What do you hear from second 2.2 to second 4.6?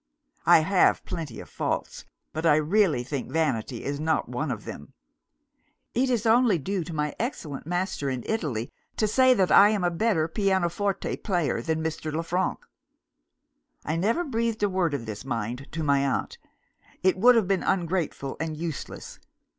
but I really think vanity is not one